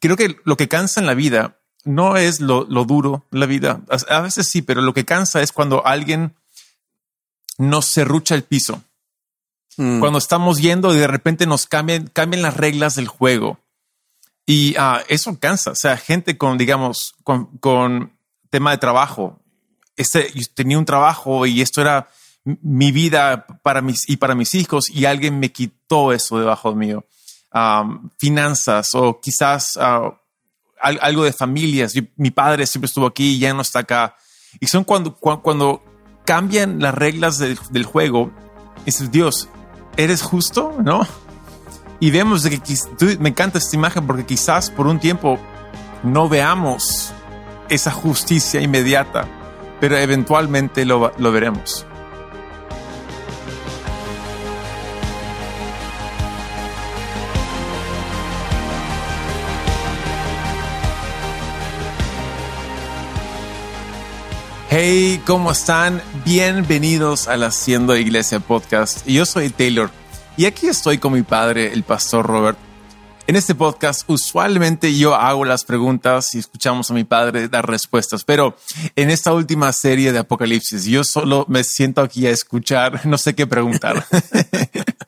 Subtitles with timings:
[0.00, 3.80] creo que lo que cansa en la vida no es lo, lo duro, la vida.
[4.08, 6.34] A veces sí, pero lo que cansa es cuando alguien
[7.58, 8.82] nos serrucha el piso.
[9.76, 10.00] Mm.
[10.00, 13.60] Cuando estamos yendo y de repente nos cambian, cambian las reglas del juego.
[14.46, 15.70] Y ah, eso cansa.
[15.70, 18.12] O sea, gente con, digamos, con, con
[18.50, 19.40] tema de trabajo.
[19.96, 22.08] Este, tenía un trabajo y esto era
[22.44, 27.04] mi vida para mis y para mis hijos y alguien me quitó eso debajo mío.
[28.18, 30.12] Finanzas o quizás ah,
[30.80, 31.94] algo de familias.
[32.16, 34.16] mi padre siempre estuvo aquí y ya no está acá.
[34.58, 35.82] Y son cuando, cuando,
[36.24, 38.30] cambian las reglas del, juego.
[38.84, 39.48] Dices, Dios,
[39.96, 40.76] ¿eres justo?
[40.82, 41.06] ¿No?
[41.98, 45.38] Y vemos de que me encanta esta imagen porque quizás por un tiempo
[46.02, 47.12] no veamos
[47.68, 49.28] esa justicia inmediata,
[49.80, 51.86] pero eventualmente lo, lo veremos.
[64.72, 66.00] Hey, ¿cómo están?
[66.24, 69.04] Bienvenidos al Haciendo Iglesia Podcast.
[69.04, 69.90] Yo soy Taylor
[70.36, 72.56] y aquí estoy con mi padre, el pastor Robert.
[73.26, 78.22] En este podcast usualmente yo hago las preguntas y escuchamos a mi padre dar respuestas,
[78.22, 78.56] pero
[78.94, 83.34] en esta última serie de Apocalipsis yo solo me siento aquí a escuchar, no sé
[83.34, 84.06] qué preguntar.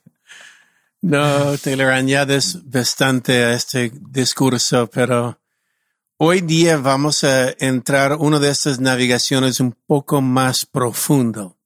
[1.03, 5.39] no, Taylor, añades bastante a este discurso, pero
[6.25, 11.59] Hoy día vamos a entrar una de estas navegaciones un poco más profundo,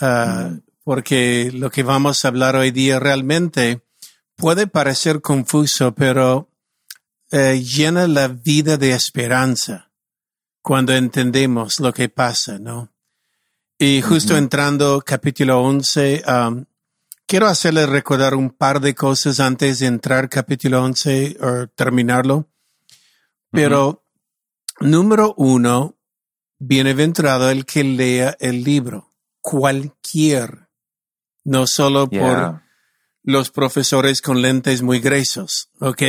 [0.00, 0.62] ah, mm.
[0.82, 3.82] porque lo que vamos a hablar hoy día realmente
[4.34, 6.48] puede parecer confuso, pero
[7.30, 9.90] eh, llena la vida de esperanza
[10.62, 12.94] cuando entendemos lo que pasa, ¿no?
[13.78, 16.64] Y justo entrando capítulo 11, um,
[17.26, 22.48] quiero hacerle recordar un par de cosas antes de entrar capítulo 11 o terminarlo.
[23.50, 24.04] Pero,
[24.80, 25.96] número uno,
[26.58, 29.14] bienaventurado el que lea el libro.
[29.40, 30.68] Cualquier.
[31.44, 32.62] No solo por
[33.22, 35.70] los profesores con lentes muy gruesos.
[35.80, 36.02] Ok.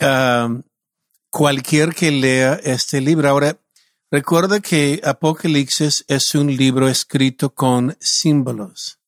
[0.00, 0.62] Um,
[1.30, 3.28] cualquier que lea este libro.
[3.28, 3.58] Ahora,
[4.10, 8.98] recuerda que Apocalipsis es un libro escrito con símbolos.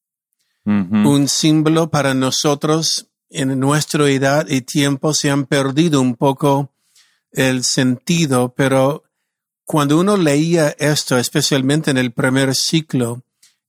[0.66, 6.73] Un símbolo para nosotros en nuestra edad y tiempo se han perdido un poco
[7.34, 9.04] el sentido, pero
[9.64, 13.22] cuando uno leía esto, especialmente en el primer ciclo,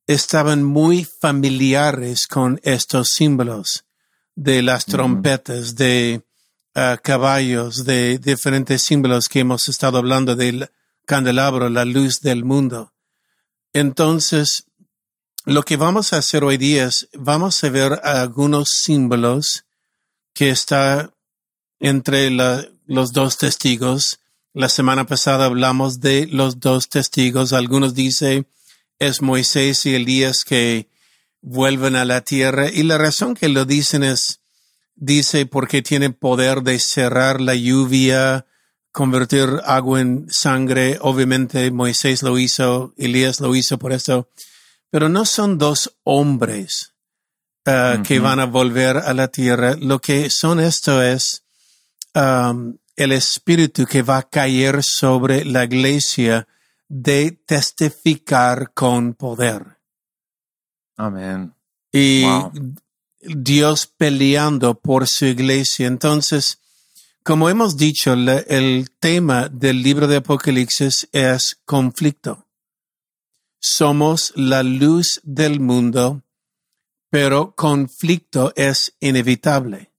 [0.08, 3.86] estaban muy familiares con estos símbolos
[4.36, 6.22] de las trompetas, de
[6.75, 10.70] ah, caballos, de diferentes símbolos que hemos estado hablando del
[11.06, 12.94] candelabro, la luz del mundo.
[13.74, 14.66] Entonces,
[15.46, 19.66] lo que vamos a hacer hoy día es, vamos a ver algunos símbolos
[20.34, 21.12] que está
[21.80, 24.19] entre la, los dos testigos.
[24.53, 27.53] La semana pasada hablamos de los dos testigos.
[27.53, 28.47] Algunos dicen
[29.00, 30.90] es Moisés y Elías que
[31.41, 32.69] vuelven a la tierra.
[32.69, 34.41] Y la razón que lo dicen es,
[34.95, 38.45] dice porque tienen poder de cerrar la lluvia,
[38.91, 40.97] convertir agua en sangre.
[41.01, 44.29] Obviamente Moisés lo hizo, Elías lo hizo por eso.
[44.90, 46.94] Pero no son dos hombres
[47.66, 49.75] uh, que van a volver a la tierra.
[49.78, 51.44] Lo que son esto es
[52.16, 56.48] Um, el espíritu que va a caer sobre la iglesia
[56.88, 59.80] de testificar con poder.
[60.96, 61.54] Amén.
[61.92, 62.24] Y
[63.20, 65.88] Dios peleando por su iglesia.
[65.88, 66.62] Entonces,
[67.24, 72.48] como hemos dicho, el tema del libro de Apocalipsis es conflicto.
[73.59, 76.22] Somos la luz del mundo,
[77.09, 79.92] pero conflicto es inevitable.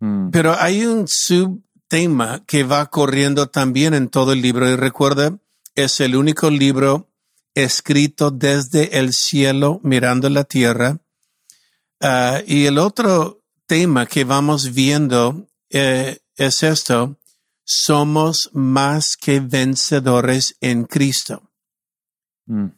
[0.00, 0.30] Mm.
[0.30, 5.38] Pero hay un subtema que va corriendo también en todo el libro y recuerda,
[5.74, 7.08] es el único libro
[7.54, 10.98] escrito desde el cielo mirando la tierra.
[12.00, 17.18] Ah, y el otro tema que vamos viendo eh, es esto,
[17.64, 21.50] somos más que vencedores en Cristo.
[22.46, 22.68] Mm.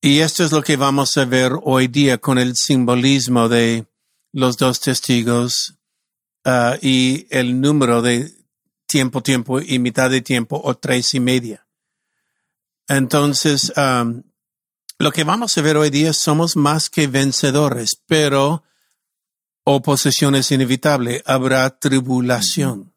[0.00, 3.86] Y esto es lo que vamos a ver hoy día con el simbolismo de
[4.32, 5.78] los dos testigos
[6.44, 8.32] uh, y el número de
[8.86, 11.66] tiempo, tiempo y mitad de tiempo o tres y media.
[12.88, 14.22] Entonces, um,
[14.98, 18.62] lo que vamos a ver hoy día somos más que vencedores, pero
[19.64, 22.92] oposición es inevitable, habrá tribulación.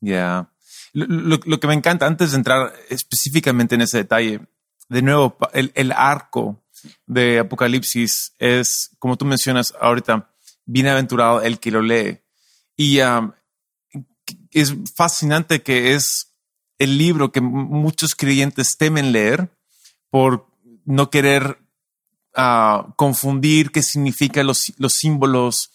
[0.00, 0.52] Ya.
[0.92, 4.40] Lo, lo, que me encanta, antes de entrar específicamente en ese detalle,
[4.88, 6.62] de nuevo, el, el arco
[7.06, 10.30] de Apocalipsis es, como tú mencionas ahorita,
[10.64, 12.20] bienaventurado el que lo lee.
[12.76, 13.32] Y um,
[14.50, 16.32] es fascinante que es
[16.78, 19.50] el libro que muchos creyentes temen leer
[20.10, 20.46] por
[20.84, 21.58] no querer
[22.36, 25.70] uh, confundir qué significan los, los símbolos.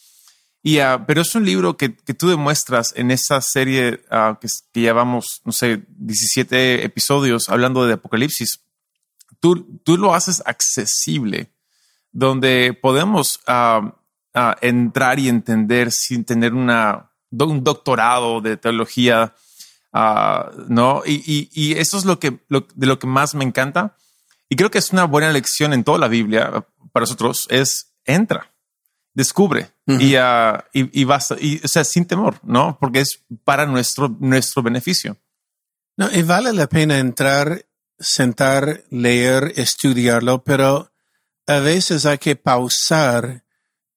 [0.64, 4.48] Y, uh, pero es un libro que, que, tú demuestras en esa serie uh, que,
[4.72, 8.62] que, llevamos, no sé, 17 episodios hablando de Apocalipsis.
[9.40, 11.52] Tú, tú lo haces accesible,
[12.12, 13.40] donde podemos
[14.62, 19.34] entrar y entender sin tener una, un doctorado de teología,
[20.68, 21.04] ¿no?
[21.06, 23.96] Y, y, y, eso es lo que, lo, de lo que más me encanta
[24.52, 28.52] y creo que es una buena lección en toda la Biblia para nosotros, es entra,
[29.14, 30.68] descubre uh -huh.
[30.74, 32.78] y, y, y, basta, y, o sea, sin temor, ¿no?
[32.78, 35.16] Porque es para nuestro, nuestro beneficio.
[35.96, 37.66] No, y vale la pena entrar,
[37.98, 40.92] sentar, leer, estudiarlo, pero
[41.48, 43.46] a veces hay que pausar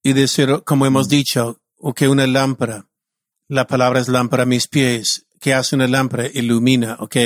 [0.04, 2.86] y decir, como hemos dicho, o que una lámpara,
[3.48, 7.16] la palabra es lámpara a mis pies, que hace una lámpara, ilumina, ¿ok?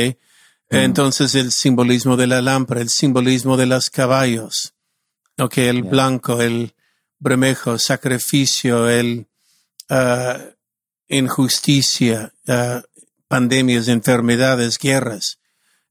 [0.71, 4.75] Entonces el simbolismo de la lámpara, el simbolismo de los caballos,
[5.39, 5.91] ok, el yeah.
[5.91, 6.75] blanco, el
[7.19, 9.27] bremejo, sacrificio, el
[9.91, 10.39] uh,
[11.09, 12.83] injusticia, uh,
[13.27, 15.41] pandemias, enfermedades, guerras.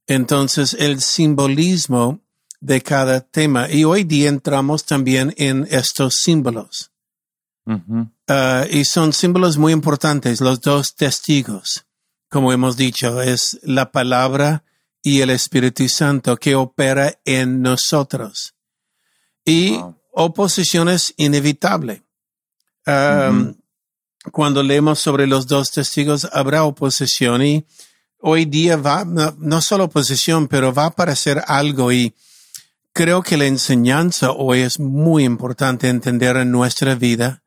[0.05, 2.21] Entonces el simbolismo
[2.59, 3.71] de cada tema.
[3.71, 6.91] Y hoy día entramos también en estos símbolos.
[7.65, 11.87] Uh, y son símbolos muy importantes, los dos testigos
[12.29, 14.63] como hemos dicho, es la palabra
[15.01, 18.55] y el Espíritu Santo que opera en nosotros.
[19.45, 19.95] Y wow.
[20.11, 22.03] oposición es inevitable.
[22.85, 23.55] Um.
[24.31, 27.65] Cuando leemos sobre los dos testigos, habrá oposición y
[28.19, 32.13] hoy día va, no, no solo oposición, pero va a aparecer algo y
[32.97, 37.43] creo que la enseñanza hoy es muy importante entender en nuestra vida.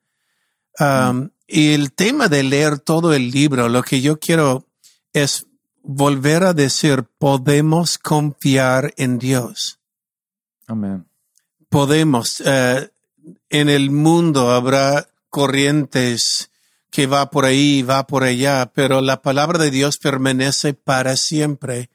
[0.79, 1.31] Um, mm.
[1.49, 4.69] Y el tema de leer todo el libro, lo que yo quiero
[5.13, 5.47] es
[5.83, 9.81] volver a decir, podemos confiar en Dios.
[10.69, 11.09] Amén.
[11.69, 12.39] Podemos.
[12.39, 12.87] Uh,
[13.49, 16.53] en el mundo habrá corrientes
[16.91, 21.91] que va por ahí, va por allá, pero la palabra de Dios permanece para siempre.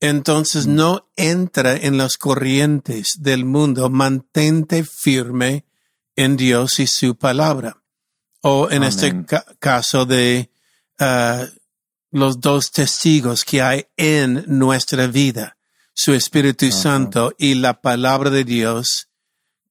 [0.00, 0.74] Entonces mm.
[0.74, 5.64] no entra en las corrientes del mundo, mantente firme
[6.14, 7.82] en Dios y su palabra.
[8.42, 8.88] O en Amén.
[8.88, 10.50] este ca caso de
[11.00, 11.46] uh,
[12.10, 15.56] los dos testigos que hay en nuestra vida,
[15.92, 16.70] su Espíritu.
[16.70, 19.08] Santo y la palabra de Dios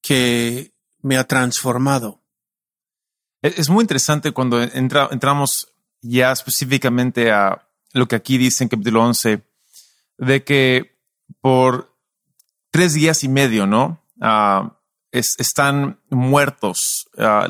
[0.01, 2.21] que me ha transformado.
[3.41, 5.67] Es muy interesante cuando entra, entramos
[6.01, 9.43] ya específicamente a lo que aquí dice en capítulo 11,
[10.17, 10.97] de que
[11.41, 11.95] por
[12.71, 14.03] tres días y medio, ¿no?
[14.17, 14.69] Uh,
[15.11, 17.47] es, están muertos uh,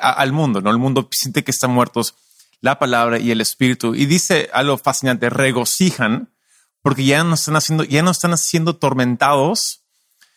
[0.00, 0.70] al mundo, ¿no?
[0.70, 2.14] El mundo siente que están muertos
[2.60, 3.94] la palabra y el espíritu.
[3.94, 6.30] Y dice algo fascinante, regocijan
[6.82, 9.82] porque ya no están haciendo, ya no están siendo tormentados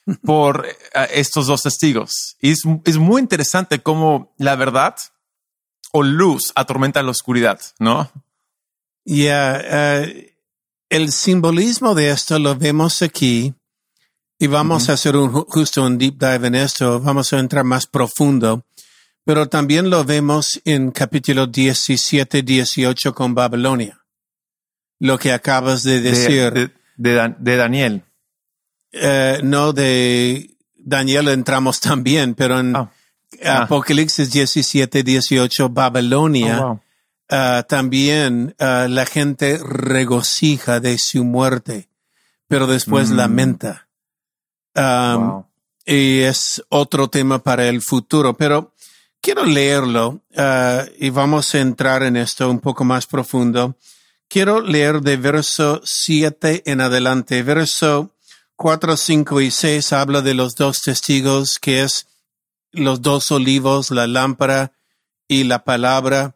[0.24, 0.66] por
[0.96, 2.38] uh, estos dos testigos.
[2.40, 4.96] Y es, es, muy interesante cómo la verdad
[5.92, 8.12] o luz atormenta la oscuridad, ¿no?
[9.06, 10.33] Y yeah, uh,
[10.94, 13.52] el simbolismo de esto lo vemos aquí
[14.38, 14.90] y vamos uh -huh.
[14.92, 18.64] a hacer un, justo un deep dive en esto, vamos a entrar más profundo.
[19.26, 24.06] Pero también lo vemos en capítulo 17, 18 con Babilonia.
[25.00, 26.54] Lo que acabas de decir.
[26.54, 28.04] De, de, de Daniel.
[28.94, 32.92] Uh, no, de Daniel entramos también, pero en oh.
[33.44, 33.64] ah.
[33.64, 36.82] Apocalipsis 17, 18, Babilonia, oh, wow.
[37.34, 41.90] Uh, también uh, la gente regocija de su muerte,
[42.48, 43.16] pero después mm.
[43.16, 43.88] lamenta.
[44.76, 44.84] Um,
[45.28, 45.46] wow.
[45.86, 48.74] Y es otro tema para el futuro, pero
[49.24, 53.78] Quiero leerlo uh, y vamos a entrar en esto un poco más profundo.
[54.28, 57.42] Quiero leer de verso 7 en adelante.
[57.42, 58.12] Verso
[58.58, 62.06] 4, 5 y 6 habla de los dos testigos, que es
[62.74, 64.74] los dos olivos, la lámpara
[65.30, 66.36] y la palabra,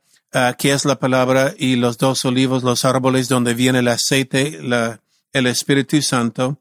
[0.57, 5.01] que es la palabra, y los dos olivos, los árboles donde viene el aceite, la,
[5.33, 6.59] el Espíritu Santo.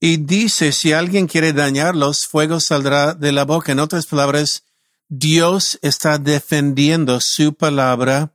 [0.00, 3.72] Y dice, si alguien quiere dañarlos, fuego saldrá de la boca.
[3.72, 4.62] En otras palabras,
[5.08, 8.32] Dios está defendiendo su palabra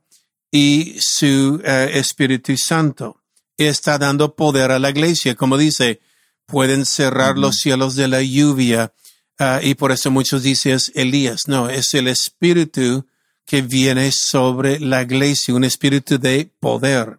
[0.50, 3.22] y su uh, Espíritu Santo.
[3.56, 5.36] Está dando poder a la iglesia.
[5.36, 6.00] Como dice,
[6.46, 7.40] pueden cerrar uh -huh.
[7.40, 8.92] los cielos de la lluvia.
[9.40, 11.48] Uh, y por eso muchos dicen es Elías.
[11.48, 13.06] No, es el Espíritu
[13.44, 17.18] que viene sobre la iglesia, un espíritu de poder.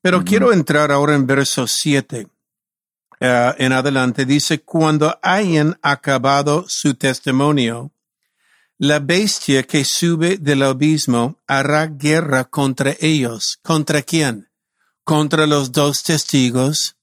[0.00, 0.28] Pero uh -huh.
[0.28, 2.26] quiero entrar ahora en verso 7.
[3.20, 7.92] en adelante dice, cuando hayan acabado su testimonio,
[8.84, 13.60] La bestia que sube del abismo hará guerra contra ellos.
[13.62, 14.48] ¿Contra quién?
[15.04, 16.96] Contra los dos testigos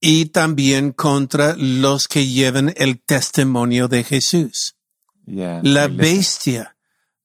[0.00, 4.74] y también contra los que llevan el testimonio de Jesús.
[5.26, 6.71] la bestia.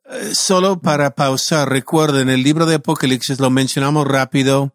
[0.09, 4.73] Eh, solo para pausar, recuerden, el libro de Apocalipsis lo mencionamos rápido.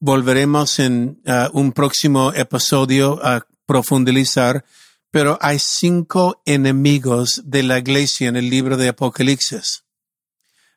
[0.00, 4.64] Volveremos en uh, un próximo episodio a profundizar
[5.12, 9.84] pero hay cinco enemigos de la iglesia en el libro de Apocalipsis.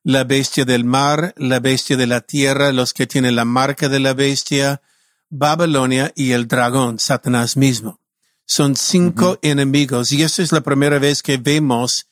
[0.03, 4.01] La bestia del mar, la bestia de la tierra, los que tienen la marca de
[4.01, 4.81] la bestia,
[5.29, 8.01] Babilonia y el dragón, Satanás mismo.
[8.45, 12.05] Son cinco enemigos y esa es la primera vez que vemos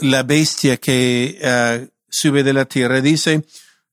[0.00, 3.00] la bestia que uh, sube de la tierra.
[3.00, 3.44] Dice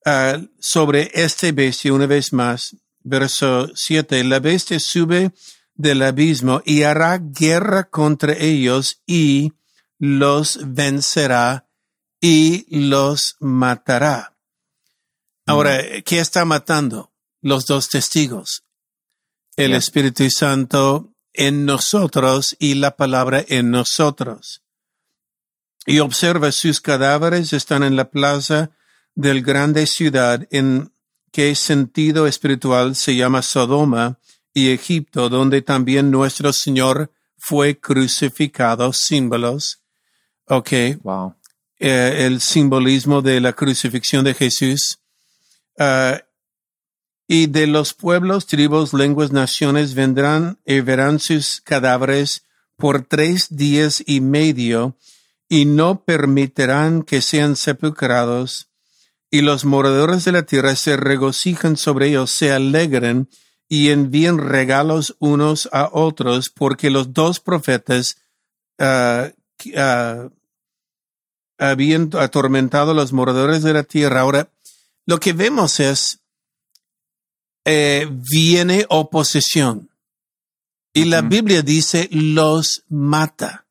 [0.05, 5.31] uh, sobre este bestia una vez más, verso 7, la bestia sube
[5.75, 9.53] del abismo y hará guerra contra ellos y
[9.99, 11.67] los vencerá
[12.19, 14.35] y los matará.
[15.45, 17.13] Ahora, ¿qué está matando?
[17.41, 18.63] Los dos testigos.
[19.55, 24.63] El Espíritu Santo en nosotros y la palabra en nosotros.
[25.89, 28.72] Y observa sus cadáveres están en la plaza
[29.15, 30.91] del grande ciudad en
[31.32, 34.20] qué sentido espiritual se llama Sodoma
[34.53, 39.79] y Egipto, donde también nuestro Señor fue crucificado, símbolos.
[40.48, 40.72] Ok.
[41.03, 41.36] Wow.
[41.79, 45.00] Eh, el simbolismo de la crucifixión de Jesús.
[45.79, 46.17] Uh,
[47.29, 52.44] y de los pueblos, tribus, lenguas, naciones vendrán y verán sus cadáveres
[52.75, 54.98] por tres días y medio
[55.50, 58.68] y no permitirán que sean sepulcrados
[59.30, 63.30] y los moradores de la tierra se regocijan sobre ellos, se alegren
[63.68, 68.18] y envíen regalos unos a otros, porque los dos profetas
[68.80, 69.30] uh,
[69.75, 70.32] uh,
[71.58, 74.22] habían atormentado a los moradores de la tierra.
[74.22, 74.50] Ahora,
[75.06, 76.20] lo que vemos es,
[77.66, 79.89] eh, viene oposición.
[80.94, 83.66] Y la Biblia dice, los mata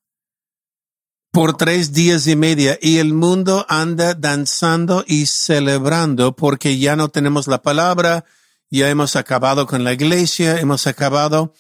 [1.37, 7.11] por tres días y media y el mundo anda danzando y celebrando porque ya no
[7.11, 8.25] tenemos la palabra,
[8.71, 11.53] ya hemos acabado con la iglesia, hemos acabado,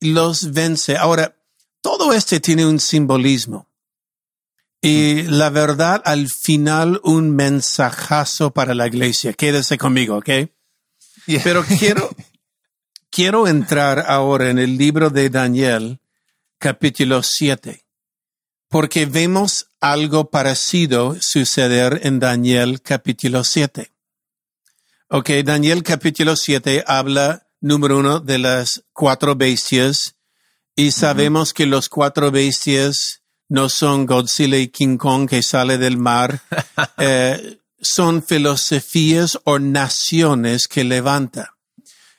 [0.00, 0.96] los vence.
[0.96, 1.36] Ahora,
[1.80, 3.68] todo este tiene un simbolismo.
[4.82, 9.32] Y la verdad, al final, un mensajazo para la iglesia.
[9.32, 10.50] Quédese conmigo, ¿ok?
[11.44, 12.10] Pero quiero,
[13.10, 16.00] quiero entrar ahora en el libro de Daniel,
[16.58, 17.84] capítulo 7,
[18.70, 23.90] porque vemos algo parecido suceder en Daniel, capítulo 7.
[25.08, 30.14] Ok, Daniel capítulo 7 habla, número uno, de las cuatro bestias
[30.76, 35.98] y sabemos que los cuatro bestias no son Godzilla y King Kong que sale del
[35.98, 36.40] mar,
[36.98, 41.56] eh, son filosofías o naciones que levanta.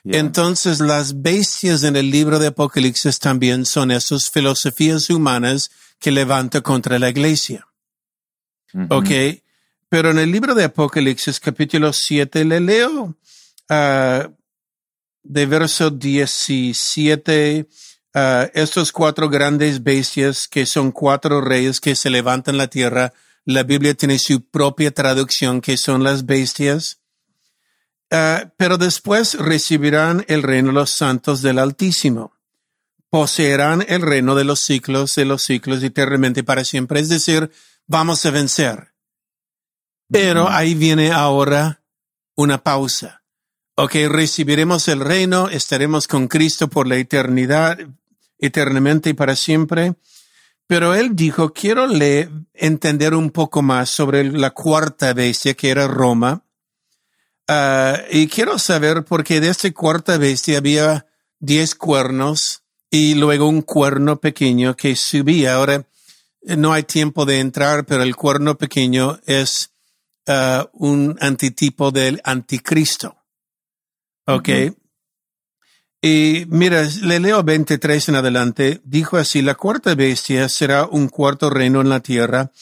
[0.04, 6.60] Entonces las bestias en el libro de Apocalipsis también son esas filosofías humanas que levanta
[6.60, 7.68] contra la iglesia.
[8.88, 9.10] Ok,
[9.88, 13.14] pero en el libro de Apocalipsis capítulo 7 le leo
[13.70, 14.34] uh,
[15.22, 17.68] de verso 17
[18.14, 18.18] uh,
[18.54, 23.12] estos cuatro grandes bestias que son cuatro reyes que se levantan la tierra.
[23.44, 27.01] La Biblia tiene su propia traducción que son las bestias.
[28.12, 32.34] Uh, pero después recibirán el reino de los santos del Altísimo.
[33.08, 37.00] Poseerán el reino de los ciclos de los ciclos eternamente para siempre.
[37.00, 37.50] Es decir,
[37.86, 38.92] vamos a vencer.
[40.10, 41.82] Pero ahí viene ahora
[42.34, 43.22] una pausa.
[43.76, 47.78] Ok, recibiremos el reino, estaremos con Cristo por la eternidad,
[48.38, 49.94] eternamente y para siempre.
[50.66, 55.88] Pero él dijo, quiero leer, entender un poco más sobre la cuarta bestia que era
[55.88, 56.44] Roma.
[57.54, 61.06] Ah, y quiero saber por qué de esta cuarta bestia había
[61.38, 65.54] diez cuernos y luego un cuerno pequeño que subía.
[65.54, 65.86] Ahora,
[66.42, 69.72] no hay tiempo de entrar, pero el cuerno pequeño es
[70.28, 73.16] Uh, un antitipo del anticristo.
[74.26, 74.48] ¿Ok?
[76.00, 78.80] Y mira, le leo 23 en adelante.
[78.84, 82.52] Dijo así, la cuarta bestia será un cuarto reino en la tierra,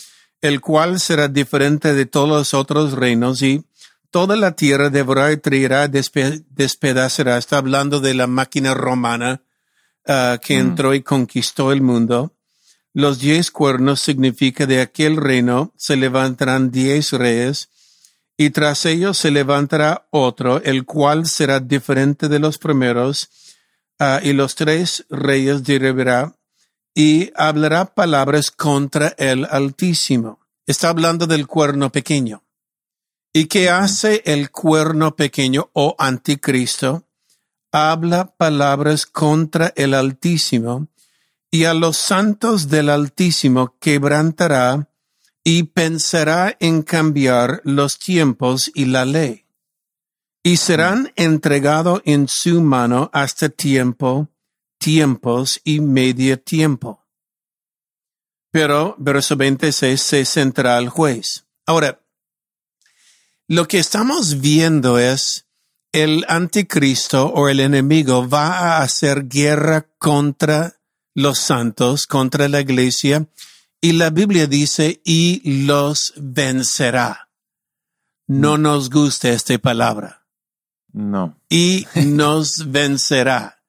[0.41, 3.63] el cual será diferente de todos los otros reinos y
[4.11, 7.39] toda la tierra devorará y traerá, despedazará.
[7.39, 9.43] Está hablando de la máquina romana
[10.07, 12.35] uh, que entró y conquistó el mundo.
[12.93, 17.69] Los diez cuernos significa de aquel reino se levantarán diez reyes,
[18.37, 23.29] y tras ellos se levantará otro, el cual será diferente de los primeros,
[24.01, 26.35] uh, y los tres reyes derribará
[26.95, 30.41] y hablará palabras contra el Altísimo.
[30.67, 32.43] está hablando del cuerno pequeño.
[33.33, 37.05] ¿Y qué hace el cuerno pequeño o anticristo?
[37.71, 40.89] Habla palabras contra el Altísimo
[41.49, 44.91] y a los santos del Altísimo quebrantará
[45.45, 49.47] y pensará en cambiar los tiempos y la ley.
[50.43, 54.29] Y serán entregados en su mano hasta tiempo,
[54.79, 57.07] tiempos y medio tiempo.
[58.51, 61.47] Pero, verso 26, se centra al juez.
[61.67, 62.01] Ahora,
[63.51, 65.49] lo que estamos viendo es
[65.91, 70.77] el anticristo o el enemigo va a hacer guerra contra
[71.17, 73.27] los santos, contra la iglesia,
[73.81, 77.29] y la Biblia dice, y los vencerá.
[78.29, 78.63] No mm.
[78.63, 80.25] nos gusta esta palabra.
[80.93, 81.37] No.
[81.49, 83.65] Y nos vencerá.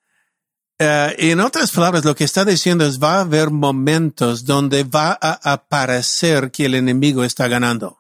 [0.78, 5.18] Eh, en otras palabras, lo que está diciendo es va a haber momentos donde va
[5.20, 7.98] a aparecer que el enemigo está ganando.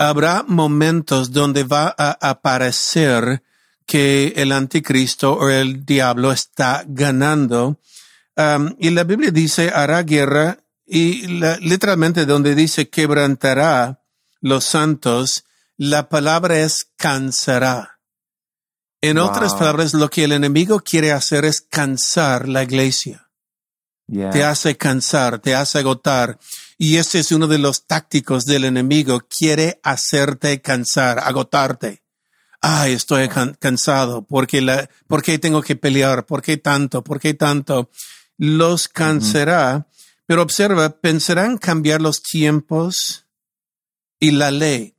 [0.00, 3.42] Habrá momentos donde va a aparecer
[3.84, 7.78] que el anticristo o el diablo está ganando.
[8.34, 11.26] Um, y la Biblia dice hará guerra y
[11.60, 14.00] literalmente donde dice quebrantará
[14.40, 15.44] los santos,
[15.76, 18.00] la palabra es cansará.
[19.02, 23.29] En otras palabras, lo que el enemigo quiere hacer es cansar la iglesia.
[24.10, 26.38] Te hace cansar, te hace agotar.
[26.78, 29.20] Y ese es uno de los tácticos del enemigo.
[29.28, 32.02] Quiere hacerte cansar, agotarte.
[32.60, 34.22] Ay, estoy cansado.
[34.22, 36.26] Porque la, ¿Por qué tengo que pelear?
[36.26, 37.04] ¿Por qué tanto?
[37.04, 37.90] ¿Por qué tanto?
[38.36, 39.86] Los cansará.
[40.26, 43.26] Pero observa, pensarán cambiar los tiempos
[44.18, 44.94] y la ley.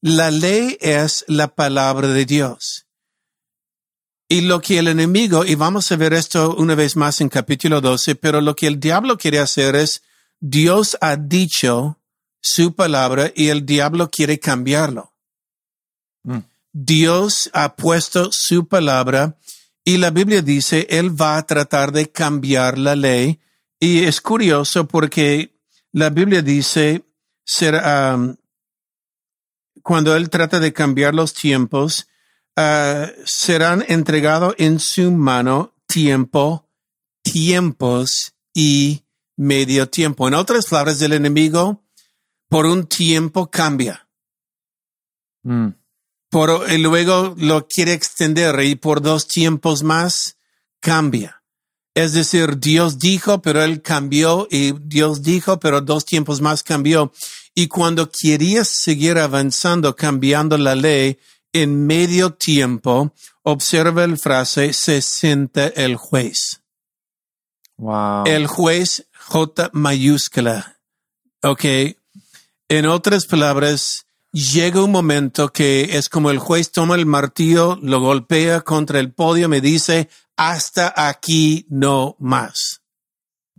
[0.00, 2.86] La ley es la palabra de Dios.
[4.32, 7.82] Y lo que el enemigo, y vamos a ver esto una vez más en capítulo
[7.82, 10.02] 12, pero lo que el diablo quiere hacer es,
[10.40, 12.00] Dios ha dicho
[12.40, 15.12] su palabra y el diablo quiere cambiarlo.
[16.22, 16.38] Mm.
[16.72, 19.36] Dios ha puesto su palabra
[19.84, 23.38] y la Biblia dice, Él va a tratar de cambiar la ley.
[23.78, 25.60] Y es curioso porque
[25.92, 27.04] la Biblia dice,
[27.60, 28.34] um,
[29.82, 32.06] cuando Él trata de cambiar los tiempos,
[32.56, 36.68] Ah, serán entregados en su mano tiempo,
[37.22, 39.04] tiempos y
[39.36, 40.28] medio tiempo.
[40.28, 41.82] En otras palabras, el enemigo
[42.48, 44.06] por un tiempo cambia.
[45.44, 45.68] Mm.
[46.30, 50.36] Por, y luego lo quiere extender y por dos tiempos más
[50.80, 51.42] cambia.
[51.94, 57.12] Es decir, Dios dijo, pero él cambió y Dios dijo, pero dos tiempos más cambió.
[57.54, 61.18] Y cuando quería seguir avanzando, cambiando la ley,
[61.52, 63.12] en medio tiempo,
[63.42, 66.62] observa el frase, se siente el juez.
[67.76, 68.24] Wow.
[68.26, 70.78] El juez J mayúscula.
[71.42, 71.64] Ok.
[72.68, 78.00] En otras palabras, llega un momento que es como el juez toma el martillo, lo
[78.00, 82.80] golpea contra el podio, me dice, hasta aquí no más.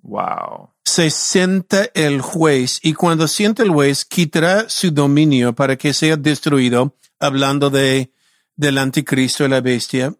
[0.01, 0.71] Wow.
[0.83, 6.17] Se sienta el juez y cuando siente el juez quitará su dominio para que sea
[6.17, 8.11] destruido hablando de
[8.55, 10.15] del anticristo y la bestia,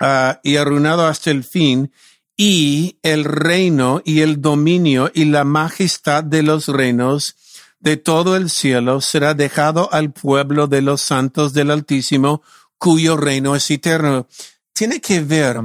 [0.00, 1.92] ah, y arruinado hasta el fin,
[2.36, 7.34] y el reino y el dominio y la majestad de los reinos
[7.80, 12.42] de todo el cielo será dejado al pueblo de los santos del Altísimo,
[12.78, 14.26] cuyo reino es eterno.
[14.72, 15.58] Tiene que ver,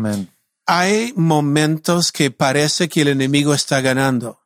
[0.65, 4.40] hay momentos que parece que el enemigo está ganando.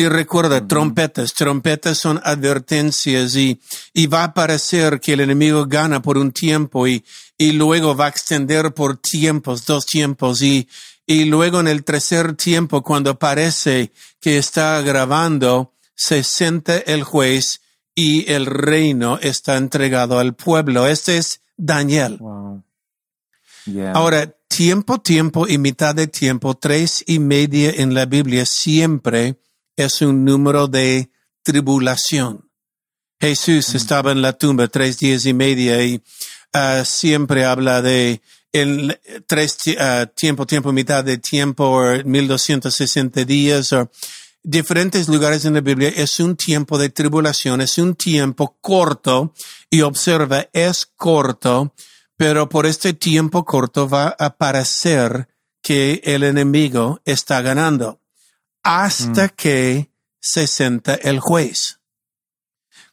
[0.00, 3.60] Y recuerda, trompetas, trompetas son advertencias y,
[3.92, 7.04] y va a parecer que el enemigo gana por un tiempo y,
[7.36, 10.40] y luego va a extender por tiempos, dos tiempos.
[10.40, 10.66] Y,
[11.04, 17.60] y luego en el tercer tiempo, cuando parece que está grabando, se siente el juez
[17.94, 20.86] y el reino está entregado al pueblo.
[20.86, 22.18] Este es Daniel.
[23.92, 29.36] Ahora, tiempo, tiempo y mitad de tiempo, tres y media en la Biblia siempre
[29.84, 31.10] es un número de
[31.42, 32.50] tribulación.
[33.18, 36.02] Jesús estaba en la tumba tres días y media y
[36.54, 38.20] uh, siempre habla de
[38.52, 43.90] el tres uh, tiempo, tiempo, mitad de tiempo o 1260 días o
[44.42, 45.92] diferentes lugares en la Biblia.
[45.94, 49.32] Es un tiempo de tribulación, es un tiempo corto
[49.70, 51.74] y observa, es corto,
[52.16, 55.28] pero por este tiempo corto va a parecer
[55.62, 57.99] que el enemigo está ganando
[58.62, 59.30] hasta mm.
[59.36, 61.80] que se sienta el juez.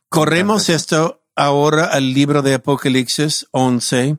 [0.10, 4.18] Corremos esto ahora al libro de Apocalipsis 11,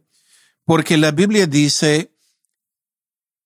[0.64, 2.12] porque la Biblia dice,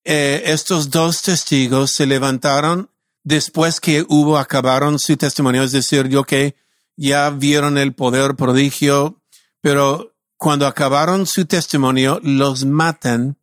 [0.04, 2.90] eh, estos dos testigos se levantaron
[3.22, 6.56] después que hubo, acabaron su testimonio, es decir, yo que
[6.96, 9.22] ya vieron el poder prodigio,
[9.60, 13.38] pero cuando acabaron su testimonio, los matan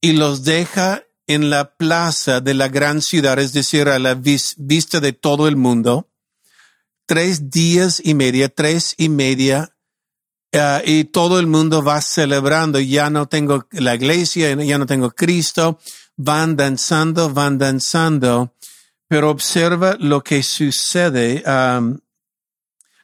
[0.00, 5.00] y los deja en la plaza de la gran ciudad, es decir, a la vista
[5.00, 6.10] de todo el mundo,
[7.06, 9.74] tres días y media, tres y media,
[10.52, 15.10] uh, y todo el mundo va celebrando, ya no tengo la iglesia, ya no tengo
[15.10, 15.78] Cristo,
[16.16, 18.54] van danzando, van danzando,
[19.08, 21.42] pero observa lo que sucede.
[21.46, 21.98] Um,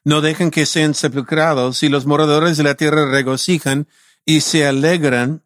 [0.04, 3.86] no dejan que sean sepulcrados y los moradores de la tierra regocijan
[4.24, 5.42] y se alegran.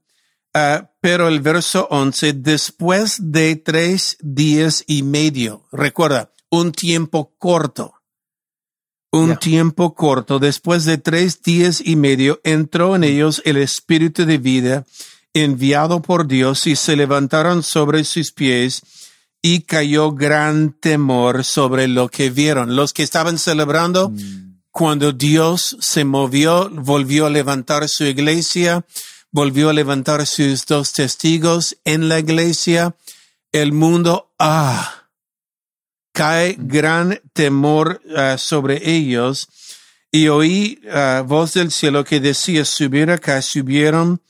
[0.55, 7.95] Uh, pero el verso 11, después de tres días y medio, recuerda, un tiempo corto,
[9.11, 14.39] un tiempo corto, después de tres días y medio, entró en ellos el espíritu de
[14.39, 14.85] vida
[15.33, 18.83] enviado por Dios y se levantaron sobre sus pies
[19.43, 22.77] y cayó gran temor sobre lo que vieron.
[22.77, 24.61] Los que estaban celebrando, mm.
[24.71, 28.87] cuando Dios se movió, volvió a levantar su iglesia,
[29.35, 32.95] volvió a levantar sus dos testigos en la iglesia,
[33.51, 35.09] el mundo, ah,
[36.13, 39.49] cae gran temor uh, sobre ellos
[40.13, 44.23] y oí uh, voz del cielo que decía, subir acá, subieron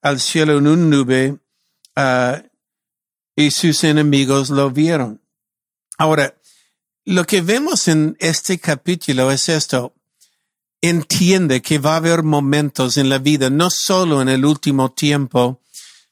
[0.00, 1.36] al cielo en un nube
[1.94, 2.42] uh,
[3.36, 5.20] y sus enemigos lo vieron.
[5.98, 6.34] Ahora,
[7.04, 9.92] lo que vemos en este capítulo es esto.
[10.88, 15.60] Entiende que va a haber momentos en la vida, no solo en el último tiempo,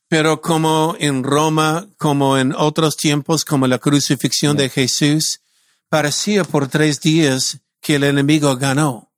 [0.08, 5.42] pero como en Roma, como en otros tiempos, como la crucifixión de Jesús,
[5.88, 9.12] parecía por tres días que el enemigo ganó.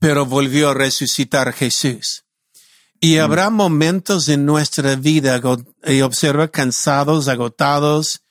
[0.00, 2.24] Pero volvió a resucitar Jesús.
[2.98, 3.20] Y mm.
[3.20, 5.40] habrá momentos en nuestra vida
[5.84, 8.22] y observa cansados, agotados,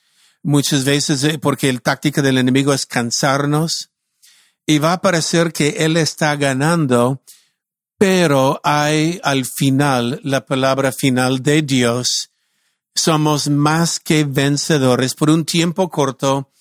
[0.42, 3.93] muchas veces eh, porque el táctica del enemigo es cansarnos.
[4.66, 7.22] Y va a parecer que él está ganando,
[7.98, 12.32] pero hay al final la palabra final de Dios.
[12.96, 15.16] Somos más que vencedores.
[15.16, 16.52] Por un tiempo corto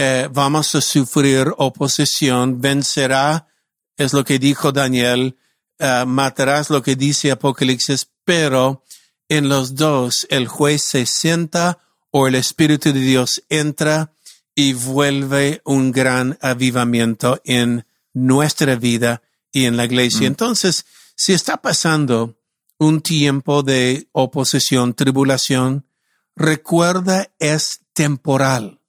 [0.00, 2.60] eh, vamos a sufrir oposición.
[2.60, 3.48] Vencerá,
[3.96, 5.36] es lo que dijo Daniel,
[5.80, 8.84] uh, matarás lo que dice Apocalipsis, pero
[9.28, 11.80] en los dos el juez se sienta
[12.12, 14.12] o el Espíritu de Dios entra
[14.58, 20.22] y vuelve un gran avivamiento en nuestra vida y en la iglesia.
[20.22, 20.32] Mm.
[20.32, 22.40] Entonces, si está pasando
[22.76, 25.86] un tiempo de oposición, tribulación,
[26.34, 28.80] recuerda es temporal.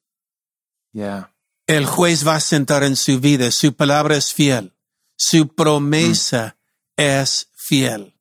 [0.92, 1.36] Yeah.
[1.68, 4.74] El juez va a sentar en su vida, su palabra es fiel,
[5.16, 6.58] su promesa
[6.98, 7.02] mm.
[7.02, 8.16] es fiel.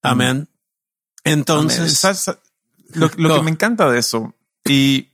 [0.00, 0.48] Amén.
[1.24, 2.02] Entonces,
[2.94, 4.34] Lo, que me encanta de eso
[4.64, 5.10] y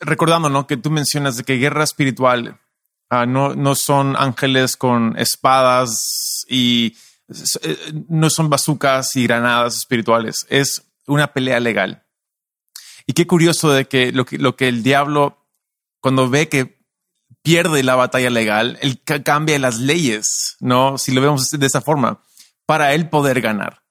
[0.00, 0.66] recordando, ¿no?
[0.66, 2.58] Que tú mencionas de que guerra espiritual
[3.10, 6.94] Ah, no, no son ángeles con espadas y
[7.62, 10.46] eh, no son bazucas y granadas espirituales.
[10.50, 12.04] Es una pelea legal.
[13.06, 15.46] Y qué curioso de que lo que, lo que el diablo,
[16.00, 16.82] cuando ve que
[17.40, 20.98] pierde la batalla legal, él cambia las leyes, ¿no?
[20.98, 22.20] Si lo vemos de esa forma,
[22.66, 23.84] para él poder ganar.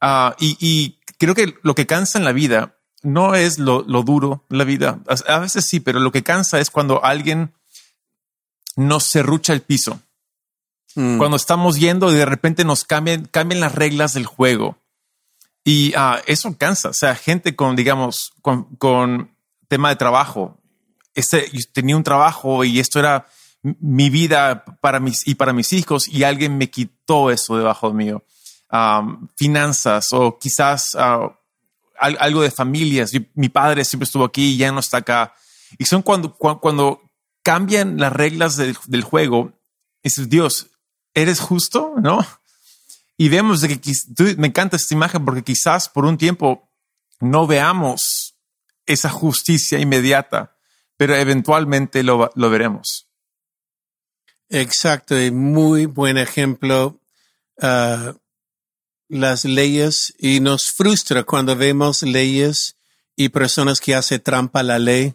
[0.00, 2.75] Ah, y, y, creo que lo que cansa en la vida
[3.06, 4.98] no es lo, lo duro, la vida.
[5.28, 7.52] A veces sí, pero lo que cansa es cuando alguien
[8.74, 10.00] nos serrucha el piso.
[10.96, 11.18] Mm.
[11.18, 14.76] Cuando estamos yendo y de repente nos cambian, cambian las reglas del juego.
[15.64, 16.90] Y uh, eso cansa.
[16.90, 19.30] O sea, gente con, digamos, con, con
[19.68, 20.58] tema de trabajo.
[21.14, 23.26] Este, tenía un trabajo y esto era
[23.62, 28.24] mi vida para mis y para mis hijos y alguien me quitó eso debajo mío.
[28.70, 31.30] Um, finanzas o quizás uh,
[31.98, 33.12] algo de familias.
[33.34, 35.34] mi padre siempre estuvo aquí ya no está acá.
[35.78, 37.00] Y son cuando, cuando
[37.42, 39.52] cambian las reglas del, juego.
[40.02, 40.66] Y dices, Dios,
[41.14, 41.94] ¿eres justo?
[42.00, 42.26] ¿No?
[43.16, 43.92] Y vemos de que
[44.36, 46.68] me encanta esta imagen porque quizás por un tiempo
[47.20, 48.36] no veamos
[48.84, 50.56] esa justicia inmediata,
[50.96, 53.08] pero eventualmente lo, lo veremos.
[54.48, 57.00] Exacto, y muy buen ejemplo.
[57.56, 58.12] Uh,
[59.08, 62.76] las leyes y nos frustra cuando vemos leyes
[63.14, 65.14] y personas que hacen trampa a la ley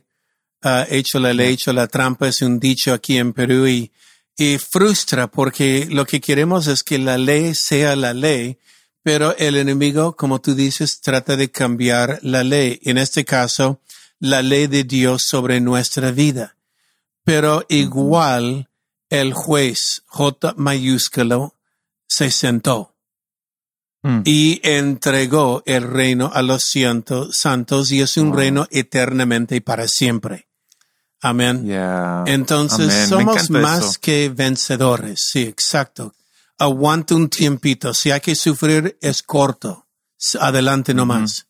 [0.62, 3.92] ha hecho la ley, hecho la trampa, es un dicho aquí en Perú y,
[4.38, 8.60] y frustra porque lo que queremos es que la ley sea la ley,
[9.04, 12.80] pero el enemigo, como tú dices, trata de cambiar la ley.
[12.84, 13.82] En este caso,
[14.20, 16.56] la ley de Dios sobre nuestra vida.
[17.24, 18.70] Pero igual
[19.10, 21.56] el juez J mayúsculo
[22.08, 22.91] se sentó.
[24.04, 24.22] Mm.
[24.26, 29.88] y entregó el reino a los cientos, santos y es un reino eternamente y para
[29.88, 30.48] siempre.
[31.22, 31.70] Amén.
[32.26, 35.22] Entonces somos más que vencedores.
[35.32, 36.16] Sí, exacto.
[36.58, 37.94] Aguanta un tiempito.
[37.94, 39.88] Si hay que sufrir, es corto.
[40.40, 41.48] Adelante nomás.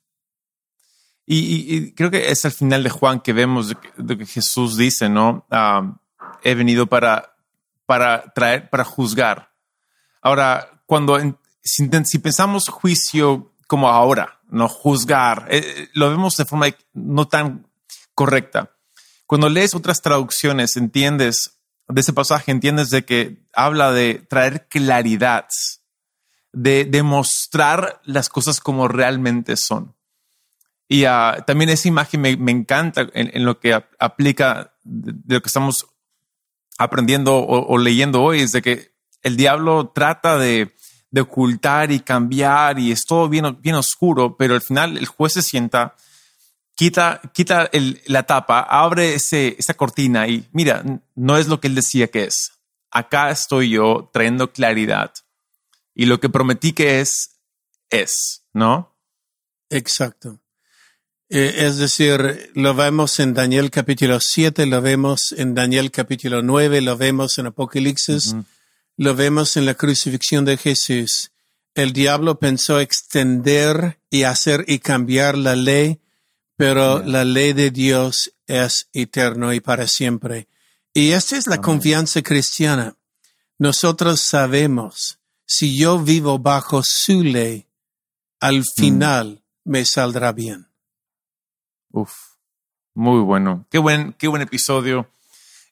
[1.26, 5.46] Y, creo que es al final de Juan que vemos de que Jesús dice, ¿no?
[6.44, 7.36] He venido para,
[7.86, 9.52] para traer, para juzgar.
[10.22, 11.18] Ahora, cuando
[11.64, 17.68] si, pensamos juicio como ahora, no juzgar, eh, lo vemos de forma no tan
[18.14, 18.72] correcta.
[19.26, 25.48] Cuando lees otras traducciones, entiendes de ese pasaje, entiendes de que habla de traer claridad,
[26.52, 29.96] de demostrar las cosas como realmente son.
[30.88, 35.88] Y ah, también esa imagen me, encanta en, lo que aplica de, lo que estamos
[36.78, 40.76] aprendiendo o, leyendo hoy, es de que el diablo trata de,
[41.20, 45.42] ocultar y cambiar y es todo bien, bien oscuro, pero al final el juez se
[45.42, 45.96] sienta,
[46.76, 47.70] quita, quita
[48.06, 50.84] la tapa, abre ese, esa cortina y mira,
[51.16, 52.52] no es lo que él decía que es.
[52.90, 55.12] Acá estoy yo trayendo claridad
[55.94, 57.40] y lo que prometí que es,
[57.90, 58.96] es, ¿no?
[59.70, 60.40] Exacto.
[61.34, 66.82] Eh, es decir, lo vemos en Daniel capítulo 7, lo vemos en Daniel capítulo 9,
[66.82, 68.36] lo vemos en Apocalipsis,
[69.02, 71.32] lo vemos en la crucifixión de Jesús.
[71.74, 76.00] El diablo pensó extender y hacer y cambiar la ley,
[76.56, 80.48] pero la ley de Dios es eterno y para siempre.
[80.94, 82.96] Y esta es la confianza cristiana.
[83.58, 87.66] Nosotros sabemos, si yo vivo bajo su ley,
[88.40, 88.66] al mm.
[88.76, 90.68] final me saldrá bien.
[91.90, 92.14] Uf,
[92.94, 93.66] muy bueno.
[93.72, 95.10] Qué buen, qué buen episodio.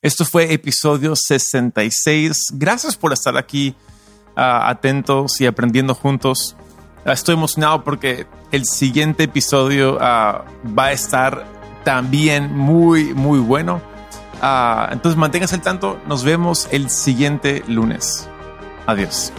[0.02, 2.54] Esto fue episodio 66.
[2.54, 3.76] Gracias por estar aquí
[4.34, 6.56] ah, atentos y aprendiendo juntos.
[7.06, 10.46] Ah, estoy emocionado porque el siguiente episodio ah,
[10.78, 11.46] va a estar
[11.84, 13.82] también muy, muy bueno.
[14.90, 16.00] entonces manténganse al tanto.
[16.08, 18.30] Nos vemos el siguiente lunes.
[18.88, 19.34] Adiós.